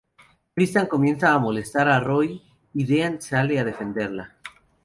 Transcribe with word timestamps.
Tristan 0.55 0.87
comienza 0.87 1.31
a 1.31 1.37
molestar 1.37 1.87
a 1.87 1.99
Rory 1.99 2.41
y 2.73 2.85
Dean 2.85 3.21
sale 3.21 3.59
a 3.59 3.63
defenderla. 3.63 4.35